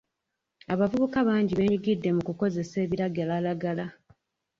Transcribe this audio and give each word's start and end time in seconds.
Abavubuka 0.73 1.17
bangi 1.27 1.53
beenyigidde 1.55 2.09
mu 2.15 2.21
kukozesa 2.27 2.75
ebiragalalagala. 2.85 3.85